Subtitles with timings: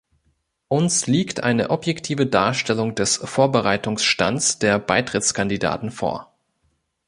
[0.67, 6.33] Uns liegt eine objektive Darstellung des Vorbereitungsstands der Beitrittskandidaten vor.